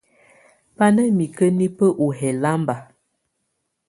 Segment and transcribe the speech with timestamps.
[0.77, 2.75] Bá ná mikǝ́ nibǝ́ u hɛlamba.